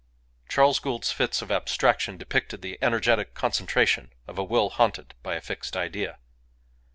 [0.49, 5.41] Charles Gould's fits of abstraction depicted the energetic concentration of a will haunted by a
[5.41, 6.17] fixed idea.